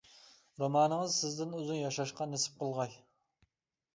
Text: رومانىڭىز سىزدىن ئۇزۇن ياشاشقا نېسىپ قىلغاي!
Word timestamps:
رومانىڭىز 0.61 1.17
سىزدىن 1.23 1.51
ئۇزۇن 1.59 1.77
ياشاشقا 1.79 2.27
نېسىپ 2.31 2.55
قىلغاي! 2.63 2.95